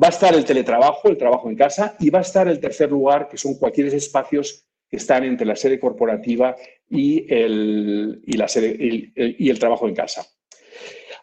Va 0.00 0.08
a 0.08 0.10
estar 0.10 0.34
el 0.34 0.44
teletrabajo, 0.44 1.08
el 1.08 1.16
trabajo 1.16 1.48
en 1.48 1.56
casa, 1.56 1.96
y 1.98 2.10
va 2.10 2.20
a 2.20 2.22
estar 2.22 2.46
el 2.46 2.60
tercer 2.60 2.90
lugar, 2.90 3.28
que 3.28 3.36
son 3.36 3.54
cualquier 3.54 3.88
espacios 3.88 4.64
que 4.88 4.96
están 4.96 5.24
entre 5.24 5.46
la 5.46 5.56
sede 5.56 5.80
corporativa 5.80 6.54
y 6.88 7.26
el, 7.32 8.22
la 8.26 8.48
sede, 8.48 8.76
y 8.78 9.50
el 9.50 9.58
trabajo 9.58 9.88
en 9.88 9.94
casa. 9.94 10.24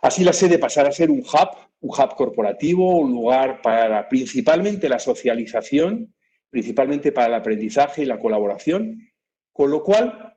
Así 0.02 0.24
la 0.24 0.34
sede 0.34 0.60
pasará 0.60 0.90
a 0.90 0.92
ser 0.92 1.10
un 1.12 1.20
hub, 1.20 1.50
un 1.82 1.90
hub 1.90 2.16
corporativo, 2.16 2.98
un 2.98 3.12
lugar 3.12 3.62
para 3.62 4.08
principalmente 4.08 4.90
la 4.90 5.00
socialización, 5.00 6.14
principalmente 6.50 7.12
para 7.12 7.28
el 7.28 7.34
aprendizaje 7.34 8.04
y 8.04 8.06
la 8.06 8.20
colaboración, 8.20 9.10
con 9.52 9.72
lo 9.72 9.84
cual 9.84 10.36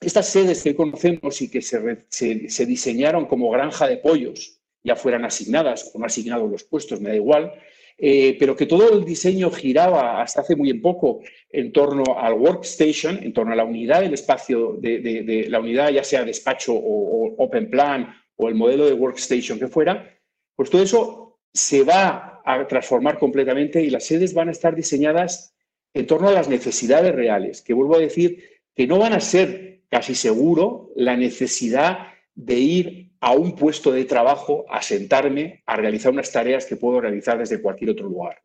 estas 0.00 0.28
sedes 0.28 0.62
que 0.62 0.76
conocemos 0.76 1.42
y 1.42 1.50
que 1.50 1.60
se, 1.60 2.66
diseñaron 2.66 3.26
como 3.26 3.50
granja 3.50 3.88
de 3.88 3.96
pollos, 3.96 4.60
ya 4.84 4.94
fueran 4.94 5.24
asignadas 5.24 5.90
o 5.92 5.98
no 5.98 6.06
asignados 6.06 6.50
los 6.50 6.64
puestos, 6.64 7.00
me 7.00 7.10
da 7.10 7.16
igual, 7.16 7.52
eh, 8.00 8.36
pero 8.38 8.54
que 8.54 8.66
todo 8.66 8.92
el 8.92 9.04
diseño 9.04 9.50
giraba 9.50 10.22
hasta 10.22 10.42
hace 10.42 10.54
muy 10.54 10.72
poco 10.74 11.20
en 11.50 11.72
torno 11.72 12.04
al 12.16 12.34
workstation, 12.34 13.22
en 13.22 13.32
torno 13.32 13.52
a 13.52 13.56
la 13.56 13.64
unidad 13.64 14.02
del 14.02 14.14
espacio 14.14 14.76
de, 14.78 15.46
la 15.48 15.58
unidad, 15.58 15.90
ya 15.90 16.04
sea 16.04 16.24
despacho 16.24 16.74
o, 16.74 17.34
open 17.38 17.68
plan 17.68 18.14
o 18.38 18.48
el 18.48 18.54
modelo 18.54 18.86
de 18.86 18.94
workstation 18.94 19.58
que 19.58 19.68
fuera, 19.68 20.16
pues 20.54 20.70
todo 20.70 20.82
eso 20.82 21.38
se 21.52 21.82
va 21.82 22.40
a 22.44 22.66
transformar 22.66 23.18
completamente 23.18 23.82
y 23.82 23.90
las 23.90 24.04
sedes 24.04 24.32
van 24.32 24.48
a 24.48 24.52
estar 24.52 24.74
diseñadas 24.74 25.54
en 25.92 26.06
torno 26.06 26.28
a 26.28 26.32
las 26.32 26.48
necesidades 26.48 27.14
reales, 27.14 27.62
que 27.62 27.74
vuelvo 27.74 27.96
a 27.96 28.00
decir 28.00 28.42
que 28.74 28.86
no 28.86 28.98
van 28.98 29.12
a 29.12 29.20
ser 29.20 29.82
casi 29.88 30.14
seguro 30.14 30.90
la 30.94 31.16
necesidad 31.16 32.08
de 32.34 32.54
ir 32.54 33.10
a 33.20 33.32
un 33.32 33.56
puesto 33.56 33.90
de 33.90 34.04
trabajo, 34.04 34.64
a 34.68 34.82
sentarme, 34.82 35.62
a 35.66 35.74
realizar 35.74 36.12
unas 36.12 36.30
tareas 36.30 36.64
que 36.66 36.76
puedo 36.76 37.00
realizar 37.00 37.38
desde 37.38 37.60
cualquier 37.60 37.90
otro 37.90 38.08
lugar. 38.08 38.38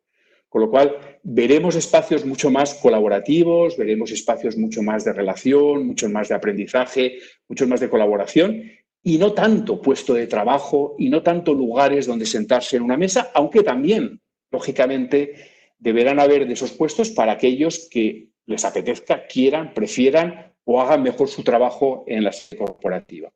Con 0.48 0.62
lo 0.62 0.70
cual, 0.70 0.96
veremos 1.22 1.76
espacios 1.76 2.24
mucho 2.24 2.50
más 2.50 2.74
colaborativos, 2.74 3.76
veremos 3.76 4.10
espacios 4.10 4.56
mucho 4.56 4.82
más 4.82 5.04
de 5.04 5.12
relación, 5.12 5.86
mucho 5.86 6.08
más 6.08 6.28
de 6.28 6.34
aprendizaje, 6.34 7.18
mucho 7.48 7.66
más 7.68 7.80
de 7.80 7.88
colaboración 7.88 8.62
y 9.06 9.18
no 9.18 9.34
tanto 9.34 9.80
puesto 9.82 10.14
de 10.14 10.26
trabajo 10.26 10.96
y 10.98 11.10
no 11.10 11.22
tanto 11.22 11.52
lugares 11.52 12.06
donde 12.06 12.24
sentarse 12.24 12.78
en 12.78 12.82
una 12.82 12.96
mesa, 12.96 13.30
aunque 13.34 13.62
también, 13.62 14.20
lógicamente, 14.50 15.34
deberán 15.78 16.18
haber 16.18 16.46
de 16.46 16.54
esos 16.54 16.72
puestos 16.72 17.10
para 17.10 17.32
aquellos 17.32 17.86
que 17.90 18.30
les 18.46 18.64
apetezca, 18.64 19.26
quieran, 19.26 19.74
prefieran 19.74 20.54
o 20.64 20.80
hagan 20.80 21.02
mejor 21.02 21.28
su 21.28 21.44
trabajo 21.44 22.04
en 22.06 22.24
la 22.24 22.32
sede 22.32 22.58
corporativa. 22.58 23.30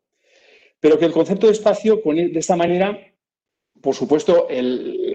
Pero 0.81 0.99
que 0.99 1.05
el 1.05 1.13
concepto 1.13 1.47
de 1.47 1.53
espacio, 1.53 2.01
de 2.03 2.39
esta 2.39 2.57
manera, 2.57 2.99
por 3.83 3.95
supuesto, 3.95 4.49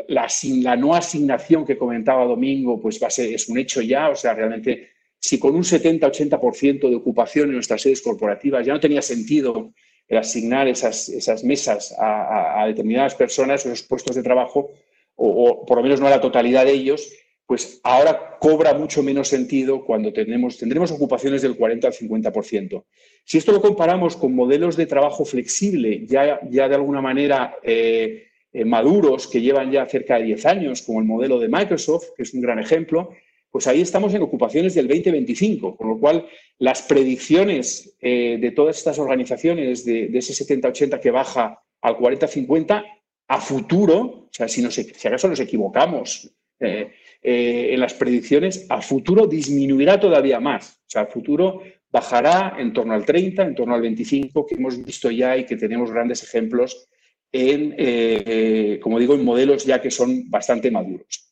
la, 0.08 0.76
no 0.76 0.94
asignación 0.94 1.66
que 1.66 1.78
comentaba 1.78 2.26
Domingo, 2.26 2.80
pues 2.80 3.02
va 3.02 3.08
a 3.08 3.12
ser, 3.12 3.34
es 3.34 3.50
un 3.50 3.58
hecho 3.58 3.82
ya, 3.82 4.10
o 4.10 4.16
sea, 4.16 4.36
realmente, 4.36 4.90
si 5.20 5.40
con 5.40 5.56
un 5.56 5.64
70-80% 5.64 6.90
de 6.90 6.96
ocupación 6.96 7.48
en 7.48 7.56
nuestras 7.56 7.82
sedes 7.82 8.04
corporativas 8.04 8.64
ya 8.64 8.74
no 8.74 8.80
tenía 8.80 9.02
sentido 9.02 9.74
el 10.08 10.18
asignar 10.18 10.68
esas, 10.68 11.10
esas 11.10 11.44
mesas 11.44 11.96
a, 11.98 12.66
determinadas 12.68 13.16
personas, 13.16 13.66
esos 13.66 13.84
puestos 13.84 14.16
de 14.16 14.24
trabajo, 14.24 14.72
o, 15.16 15.66
por 15.66 15.78
lo 15.78 15.84
menos 15.84 16.00
no 16.00 16.08
a 16.08 16.12
la 16.12 16.22
totalidad 16.22 16.66
de 16.66 16.72
ellos, 16.72 17.12
pues 17.46 17.82
ahora 17.84 18.38
cobra 18.40 18.74
mucho 18.74 19.04
menos 19.04 19.28
sentido 19.28 19.86
cuando 19.86 20.14
tenemos, 20.14 20.58
tendremos 20.58 20.92
ocupaciones 20.92 21.42
del 21.42 21.56
40 21.56 21.88
al 21.88 21.94
50%. 21.94 22.84
Si 23.26 23.38
esto 23.38 23.52
lo 23.52 23.62
comparamos 23.62 24.16
con 24.16 24.34
modelos 24.34 24.76
de 24.76 24.86
trabajo 24.86 25.26
flexible, 25.26 26.06
ya, 26.08 26.40
ya 26.50 26.68
de 26.68 26.76
alguna 26.76 27.02
manera 27.02 27.56
eh, 27.62 28.28
eh, 28.52 28.66
maduros, 28.66 29.28
que 29.28 29.42
llevan 29.42 29.72
ya 29.72 29.86
cerca 29.86 30.18
de 30.18 30.26
10 30.26 30.46
años, 30.46 30.82
como 30.82 31.00
el 31.00 31.06
modelo 31.06 31.40
de 31.40 31.50
Microsoft, 31.50 32.10
que 32.16 32.24
es 32.24 32.34
un 32.34 32.42
gran 32.42 32.60
ejemplo, 32.60 33.10
pues 33.54 33.68
ahí 33.68 33.82
estamos 33.82 34.12
en 34.16 34.24
ocupaciones 34.24 34.74
del 34.74 34.88
20-25, 34.88 35.78
con 35.78 35.88
lo 35.88 36.00
cual 36.00 36.26
las 36.58 36.82
predicciones 36.82 37.96
eh, 38.02 38.40
de 38.42 38.50
todas 38.50 38.80
estas 38.80 38.98
organizaciones 38.98 39.86
de, 39.86 40.10
ese 40.12 40.34
70-80 40.34 41.00
que 41.00 41.12
baja 41.12 41.62
al 41.80 41.96
40-50, 41.96 42.84
a 43.28 43.40
futuro, 43.40 44.00
o 44.00 44.30
sea, 44.32 44.48
si, 44.48 44.68
si 44.72 45.08
acaso 45.08 45.28
nos 45.28 45.40
equivocamos, 45.40 46.34
eh, 46.60 46.90
en 47.22 47.80
las 47.80 47.94
predicciones, 47.94 48.66
a 48.70 48.82
futuro 48.82 49.28
disminuirá 49.28 50.00
todavía 50.00 50.40
más. 50.40 50.80
O 50.88 50.90
sea, 50.90 51.04
a 51.04 51.06
futuro 51.06 51.62
bajará 51.92 52.56
en 52.58 52.74
torno 52.74 52.96
al 52.96 53.06
30, 53.06 53.44
en 53.44 53.54
torno 53.54 53.76
al 53.76 53.82
25, 53.82 54.48
que 54.48 54.56
hemos 54.56 54.84
visto 54.84 55.12
ya 55.12 55.38
y 55.38 55.46
que 55.46 55.58
tenemos 55.58 55.92
grandes 55.92 56.24
ejemplos 56.24 56.90
en, 57.32 57.76
eh, 57.78 58.80
como 58.82 58.98
digo, 58.98 59.14
en 59.14 59.24
modelos 59.24 59.64
ya 59.64 59.80
que 59.80 59.92
son 59.92 60.28
bastante 60.32 60.72
maduros. 60.72 61.32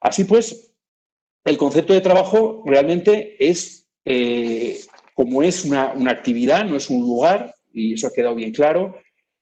Así 0.00 0.22
pues, 0.22 0.67
el 1.48 1.58
concepto 1.58 1.92
de 1.92 2.00
trabajo 2.00 2.62
realmente 2.66 3.36
es, 3.38 3.88
eh, 4.04 4.78
como 5.14 5.42
es 5.42 5.64
una, 5.64 5.92
actividad, 6.10 6.64
no 6.64 6.76
es 6.76 6.90
un 6.90 7.00
lugar, 7.00 7.54
y 7.72 7.94
eso 7.94 8.06
ha 8.06 8.12
quedado 8.12 8.34
bien 8.34 8.52
claro, 8.52 8.96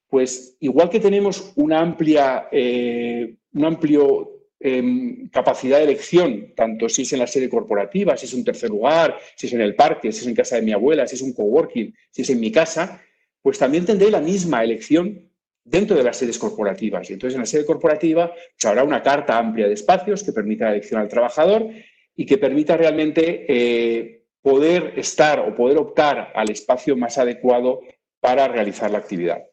pues 0.09 0.57
igual 0.61 0.89
que 0.89 1.01
tenemos 1.01 1.53
una 1.57 1.81
amplia, 1.81 2.49
un 2.53 3.65
amplio 3.65 4.37
Em, 4.59 5.29
capacidad 5.29 5.77
de 5.77 5.85
elección, 5.85 6.55
tanto 6.57 6.89
si 6.89 7.03
es 7.03 7.13
en 7.13 7.19
la 7.19 7.27
sede 7.27 7.49
corporativa, 7.49 8.17
si 8.17 8.25
es 8.25 8.33
un 8.33 8.43
tercer 8.43 8.71
lugar, 8.71 9.19
si 9.37 9.49
es 9.49 9.53
en 9.53 9.61
el 9.61 9.75
parque, 9.75 10.11
si 10.11 10.21
es 10.21 10.27
en 10.27 10.35
casa 10.35 10.57
de 10.57 10.63
mi 10.63 10.73
abuela, 10.73 11.07
si 11.07 11.15
es 11.15 11.21
un 11.21 11.35
coworking, 11.35 11.95
si 12.11 12.23
es 12.23 12.31
en 12.31 12.41
mi 12.41 12.51
casa, 12.51 13.03
pues 13.43 13.59
también 13.59 13.85
tendré 13.85 14.11
la 14.11 14.21
misma 14.21 14.65
elección 14.65 15.31
dentro 15.63 15.95
de 15.95 16.03
las 16.03 16.17
sedes 16.17 16.39
corporativas. 16.39 17.11
Y 17.11 17.13
entonces 17.13 17.35
en 17.35 17.43
la 17.43 17.47
sede 17.47 17.67
corporativa 17.67 18.33
pues, 18.33 18.65
habrá 18.65 18.83
una 18.83 19.03
carta 19.03 19.37
amplia 19.37 19.69
de 19.69 19.75
espacios 19.75 20.25
que 20.25 20.33
permita 20.33 20.65
la 20.65 20.73
elección 20.73 21.03
al 21.03 21.09
trabajador 21.09 21.69
y 22.17 22.25
que 22.27 22.39
permita 22.39 22.77
realmente 22.77 23.45
eh, 23.49 24.25
poder 24.41 24.95
estar 24.97 25.41
o 25.41 25.55
poder 25.55 25.77
optar 25.79 26.33
al 26.35 26.51
espacio 26.51 26.97
más 26.97 27.19
adecuado 27.19 27.81
para 28.21 28.49
realizar 28.49 28.91
la 28.91 28.99
actividad. 28.99 29.45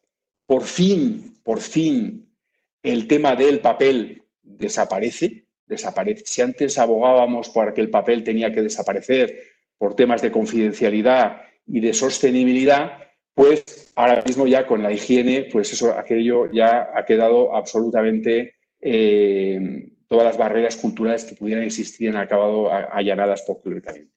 Por 0.46 0.64
fin, 0.64 1.40
por 1.44 1.60
fin, 1.60 2.30
el 2.82 3.08
tema 3.08 3.36
del 3.36 3.60
papel 3.60 4.24
desaparece, 4.42 5.46
desaparece. 5.66 6.24
Si 6.26 6.42
antes 6.42 6.78
abogábamos 6.78 7.50
para 7.50 7.74
que 7.74 7.82
el 7.82 7.90
papel 7.90 8.24
tenía 8.24 8.54
que 8.54 8.62
desaparecer 8.62 9.42
por 9.78 9.96
temas 9.96 10.22
de 10.22 10.32
confidencialidad 10.32 11.42
y 11.66 11.80
de 11.80 11.94
sostenibilidad, 11.94 13.00
pues 13.34 13.92
ahora 13.96 14.22
mismo 14.26 14.46
ya 14.48 14.68
con 14.68 14.84
la 14.84 14.92
higiene, 14.92 15.48
pues 15.52 15.74
eso, 15.74 15.98
aquello 15.98 16.52
ya 16.52 16.92
ha 16.94 17.06
quedado 17.06 17.56
absolutamente, 17.56 18.56
eh, 18.80 19.90
todas 20.14 20.28
las 20.28 20.38
barreras 20.38 20.78
culturales 20.78 21.26
que 21.26 21.34
pudieran 21.34 21.64
existir 21.64 22.08
han 22.12 22.18
acabado 22.18 22.72
allanadas 22.72 23.42
completamente. 23.48 24.12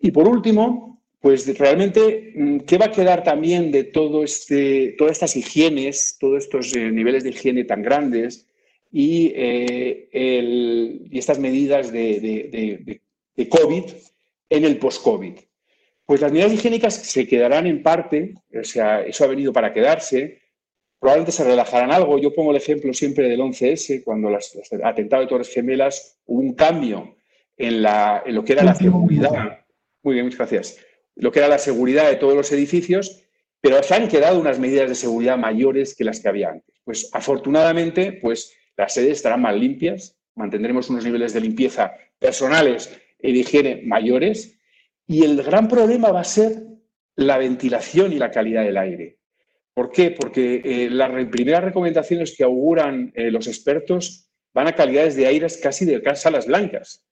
Y 0.00 0.10
por 0.10 0.26
último, 0.26 1.02
pues 1.20 1.46
realmente, 1.58 2.32
mm, 2.34 2.60
¿qué 2.60 2.78
va 2.78 2.86
a 2.86 2.90
quedar 2.90 3.22
también 3.22 3.70
de 3.70 3.84
todo 3.84 4.24
este, 4.24 4.94
todas 4.96 5.12
estas 5.12 5.36
higienes, 5.36 6.16
todos 6.18 6.44
estos 6.44 6.74
eh, 6.74 6.90
niveles 6.90 7.22
de 7.22 7.30
higiene 7.30 7.64
tan 7.64 7.82
grandes 7.82 8.46
eh, 8.94 10.08
y, 11.12 11.18
estas 11.18 11.38
medidas 11.38 11.92
de, 11.92 13.02
COVID 13.50 13.84
en 14.48 14.64
el 14.64 14.78
post-COVID. 14.78 15.34
Pues 16.06 16.22
las 16.22 16.32
medidas 16.32 16.54
higiénicas 16.54 16.94
se 16.94 17.26
quedarán 17.28 17.66
en 17.66 17.82
parte, 17.82 18.32
o 18.58 18.64
sea, 18.64 19.04
eso 19.04 19.24
ha 19.24 19.26
venido 19.26 19.52
para 19.52 19.74
quedarse, 19.74 20.40
probablemente 21.06 21.30
se 21.30 21.44
relajarán 21.44 21.92
algo. 21.92 22.18
Yo 22.18 22.34
pongo 22.34 22.50
el 22.50 22.56
ejemplo 22.56 22.92
siempre 22.92 23.28
del 23.28 23.38
11S, 23.38 24.02
cuando 24.02 24.28
las, 24.28 24.58
atentado 24.82 25.22
de 25.22 25.28
Torres 25.28 25.54
Gemelas 25.54 26.18
hubo 26.26 26.40
un 26.40 26.54
cambio 26.54 27.18
en, 27.56 27.80
la, 27.80 28.24
en 28.26 28.34
lo 28.34 28.42
que 28.42 28.54
era 28.54 28.64
la 28.64 28.74
seguridad. 28.74 29.60
Muy 30.02 30.14
bien, 30.14 30.26
muchas 30.26 30.38
gracias. 30.38 30.78
Lo 31.14 31.30
que 31.30 31.38
era 31.38 31.46
la 31.46 31.58
seguridad 31.58 32.08
de 32.10 32.16
todos 32.16 32.34
los 32.34 32.50
edificios, 32.50 33.22
pero 33.60 33.80
se 33.84 33.94
han 33.94 34.08
quedado 34.08 34.40
unas 34.40 34.58
medidas 34.58 34.88
de 34.88 34.96
seguridad 34.96 35.38
mayores 35.38 35.94
que 35.94 36.02
las 36.02 36.18
que 36.18 36.26
había 36.28 36.50
antes. 36.50 36.74
Pues 36.82 37.08
afortunadamente, 37.12 38.18
pues 38.20 38.52
las 38.76 38.92
sedes 38.92 39.12
estarán 39.12 39.42
más 39.42 39.54
limpias, 39.54 40.18
mantendremos 40.34 40.90
unos 40.90 41.04
niveles 41.04 41.32
de 41.32 41.40
limpieza 41.40 41.94
personales 42.18 42.98
y 43.22 43.32
de 43.32 43.38
higiene 43.38 43.82
mayores 43.84 44.58
y 45.06 45.22
el 45.22 45.40
gran 45.40 45.68
problema 45.68 46.10
va 46.10 46.22
a 46.22 46.24
ser 46.24 46.64
la 47.14 47.38
ventilación 47.38 48.12
y 48.12 48.18
la 48.18 48.32
calidad 48.32 48.64
del 48.64 48.76
aire. 48.76 49.18
¿Por 49.76 49.92
qué? 49.92 50.10
Porque 50.10 50.62
eh, 50.64 50.88
las 50.88 51.10
primeras 51.26 51.62
recomendaciones 51.62 52.34
que 52.34 52.44
auguran 52.44 53.12
eh, 53.14 53.30
los 53.30 53.46
expertos 53.46 54.30
van 54.54 54.68
a 54.68 54.74
calidades 54.74 55.16
de 55.16 55.26
aire 55.26 55.46
casi 55.62 55.84
de 55.84 56.02
salas 56.16 56.46
blancas. 56.46 57.04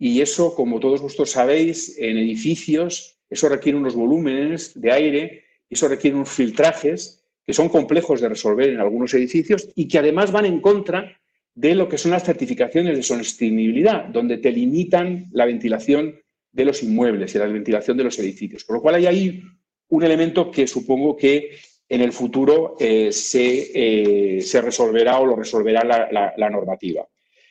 Y 0.00 0.20
eso, 0.20 0.52
como 0.56 0.80
todos 0.80 1.00
vosotros 1.00 1.30
sabéis, 1.30 1.96
en 1.96 2.18
edificios, 2.18 3.20
eso 3.30 3.48
requiere 3.48 3.78
unos 3.78 3.94
volúmenes 3.94 4.72
de 4.80 4.90
aire, 4.90 5.44
eso 5.70 5.86
requiere 5.86 6.16
unos 6.16 6.30
filtrajes 6.30 7.24
que 7.46 7.52
son 7.52 7.68
complejos 7.68 8.20
de 8.20 8.30
resolver 8.30 8.70
en 8.70 8.80
algunos 8.80 9.14
edificios 9.14 9.68
y 9.76 9.86
que 9.86 10.00
además 10.00 10.32
van 10.32 10.46
en 10.46 10.60
contra 10.60 11.16
de 11.54 11.76
lo 11.76 11.88
que 11.88 11.98
son 11.98 12.10
las 12.10 12.24
certificaciones 12.24 12.96
de 12.96 13.02
sostenibilidad, 13.04 14.06
donde 14.06 14.38
te 14.38 14.50
limitan 14.50 15.26
la 15.30 15.46
ventilación 15.46 16.16
de 16.50 16.64
los 16.64 16.82
inmuebles 16.82 17.32
y 17.36 17.38
la 17.38 17.46
ventilación 17.46 17.96
de 17.96 18.04
los 18.04 18.18
edificios. 18.18 18.64
Por 18.64 18.74
lo 18.74 18.82
cual 18.82 18.96
hay 18.96 19.06
ahí 19.06 19.42
un 19.90 20.02
elemento 20.02 20.50
que 20.50 20.66
supongo 20.66 21.16
que 21.16 21.50
en 21.88 22.00
el 22.02 22.12
futuro 22.12 22.76
eh, 22.78 23.10
eh, 23.34 24.40
se, 24.42 24.62
resolverá 24.62 25.18
o 25.18 25.26
lo 25.26 25.36
resolverá 25.36 25.84
la, 25.84 26.50
normativa. 26.50 27.06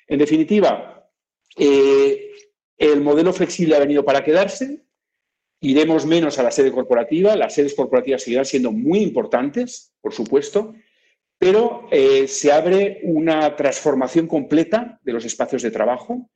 En 0.08 0.20
definitiva, 0.20 1.10
eh, 1.58 2.32
el 2.78 3.02
modelo 3.02 3.34
flexible 3.34 3.76
ha 3.76 3.80
venido 3.80 4.06
para 4.06 4.24
quedarse, 4.24 4.84
iremos 5.62 6.06
menos 6.06 6.38
a 6.38 6.44
la 6.44 6.52
sede 6.52 6.72
corporativa, 6.72 7.36
las 7.36 7.56
sedes 7.56 7.74
corporativas 7.74 8.22
seguirán 8.22 8.46
siendo 8.46 8.72
muy 8.72 9.00
importantes, 9.00 9.92
por 10.02 10.14
supuesto, 10.14 10.76
pero 11.40 11.88
eh, 11.92 12.28
se 12.28 12.52
abre 12.52 13.00
una 13.04 13.56
transformación 13.56 14.28
completa 14.28 15.00
de 15.04 15.14
los 15.14 15.26
espacios 15.26 15.62
de 15.62 15.72
trabajo, 15.72 16.30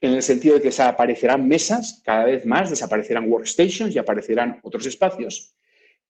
en 0.00 0.14
el 0.14 0.22
sentido 0.22 0.54
de 0.54 0.62
que 0.62 0.68
desaparecerán 0.68 1.46
mesas 1.46 2.00
cada 2.04 2.24
vez 2.24 2.46
más, 2.46 2.70
desaparecerán 2.70 3.30
workstations 3.30 3.94
y 3.94 3.98
aparecerán 3.98 4.58
otros 4.62 4.86
espacios. 4.86 5.54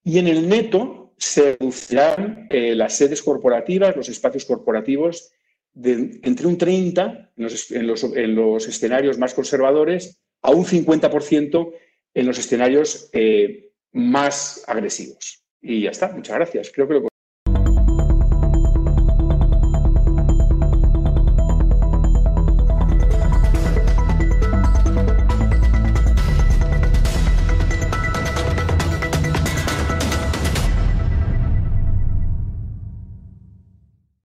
Y 0.04 0.18
en 0.18 0.28
el 0.28 0.49
neto 0.49 1.00
se 1.20 1.56
reducirán 1.56 2.48
eh, 2.50 2.74
las 2.74 2.96
sedes 2.96 3.22
corporativas, 3.22 3.94
los 3.94 4.08
espacios 4.08 4.46
corporativos, 4.46 5.30
de, 5.72 6.18
entre 6.22 6.46
un 6.46 6.56
30 6.56 7.30
en 7.36 7.86
los, 7.86 8.66
escenarios 8.66 9.18
más 9.18 9.34
conservadores 9.34 10.18
a 10.42 10.50
un 10.50 10.64
50% 10.64 11.72
en 12.14 12.26
los 12.26 12.38
escenarios 12.38 13.10
eh, 13.12 13.70
más 13.92 14.64
agresivos. 14.66 15.44
Y 15.60 15.82
ya 15.82 15.90
está, 15.90 16.08
muchas 16.08 16.36
gracias. 16.36 16.72